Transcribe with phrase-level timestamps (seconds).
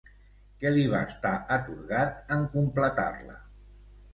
[0.61, 3.37] Què li va estar atorgat en completar-la?